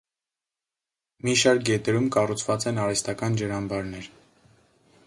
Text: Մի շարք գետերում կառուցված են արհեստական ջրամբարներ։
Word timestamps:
Մի 1.27 1.35
շարք 1.41 1.61
գետերում 1.67 2.09
կառուցված 2.17 2.67
են 2.73 2.81
արհեստական 2.87 3.39
ջրամբարներ։ 3.45 4.11